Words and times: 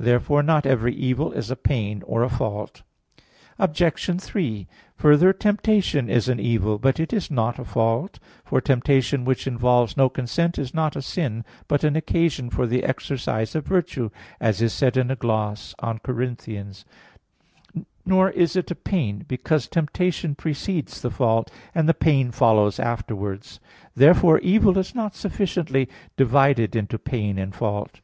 Therefore 0.00 0.42
not 0.42 0.66
every 0.66 0.92
evil 0.96 1.30
is 1.30 1.48
a 1.48 1.54
pain 1.54 2.02
or 2.06 2.24
a 2.24 2.28
fault. 2.28 2.82
Obj. 3.56 4.20
3: 4.20 4.66
Further, 4.96 5.32
temptation 5.32 6.10
is 6.10 6.28
an 6.28 6.40
evil, 6.40 6.76
but 6.76 6.98
it 6.98 7.12
is 7.12 7.30
not 7.30 7.60
a 7.60 7.64
fault; 7.64 8.18
for 8.44 8.60
"temptation 8.60 9.24
which 9.24 9.46
involves 9.46 9.96
no 9.96 10.08
consent, 10.08 10.58
is 10.58 10.74
not 10.74 10.96
a 10.96 11.02
sin, 11.02 11.44
but 11.68 11.84
an 11.84 11.94
occasion 11.94 12.50
for 12.50 12.66
the 12.66 12.82
exercise 12.82 13.54
of 13.54 13.64
virtue," 13.68 14.10
as 14.40 14.60
is 14.60 14.72
said 14.72 14.96
in 14.96 15.08
a 15.08 15.14
gloss 15.14 15.72
on 15.78 15.98
2 16.00 16.00
Cor. 16.02 16.34
12; 16.34 16.84
not 18.04 18.34
is 18.34 18.56
it 18.56 18.68
a 18.72 18.74
pain; 18.74 19.24
because 19.28 19.68
temptation 19.68 20.34
precedes 20.34 21.00
the 21.00 21.10
fault, 21.12 21.48
and 21.76 21.88
the 21.88 21.94
pain 21.94 22.32
follows 22.32 22.80
afterwards. 22.80 23.60
Therefore, 23.94 24.40
evil 24.40 24.78
is 24.78 24.96
not 24.96 25.14
sufficiently 25.14 25.88
divided 26.16 26.74
into 26.74 26.98
pain 26.98 27.38
and 27.38 27.54
fault. 27.54 28.00